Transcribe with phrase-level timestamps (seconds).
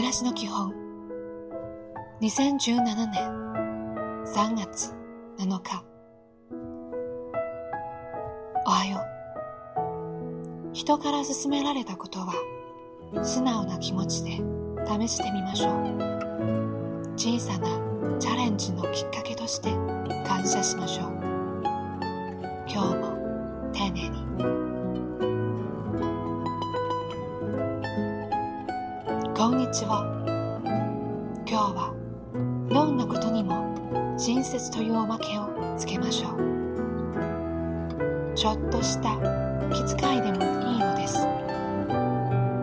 [0.00, 0.72] 暮らしの基本。
[2.22, 4.94] 2017年3月
[5.36, 5.84] 7日。
[8.64, 10.70] おはよう。
[10.72, 12.32] 人から勧められたことは
[13.22, 14.30] 素直な気持ちで
[14.86, 15.74] 試してみましょう。
[17.18, 17.68] 小さな
[18.18, 19.68] チャレンジのきっかけとして
[20.26, 21.29] 感謝しましょう。
[29.40, 30.04] こんにちは。
[31.48, 31.94] 今日は
[32.68, 33.74] どんなことにも
[34.18, 36.34] 親切というおまけをつけましょう。
[38.34, 39.16] ちょっとした
[39.72, 41.26] 気遣いでもいいのです。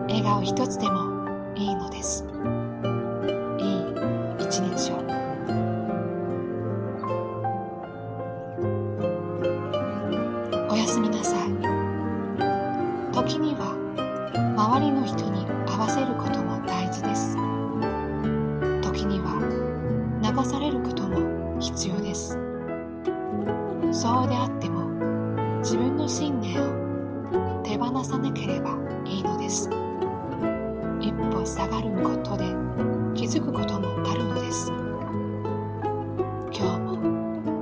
[0.06, 2.24] 笑顔一つでもいいのです。
[3.58, 3.82] いい
[4.38, 4.98] 一日を
[10.70, 11.48] おやすみなさい。
[13.12, 13.74] 時には
[14.56, 15.44] 周りの人に
[15.78, 17.36] 合わせることも大事です。
[18.82, 19.38] 時には
[20.20, 22.36] 流されることも必要です。
[23.92, 24.88] そうであっても
[25.60, 26.64] 自分の信念を
[27.62, 29.70] 手放さなければいいのです。
[31.00, 32.46] 一歩下がることで
[33.14, 34.72] 気づくこともあるのです。
[36.52, 36.94] 今日も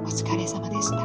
[0.04, 0.96] お疲れ様でした。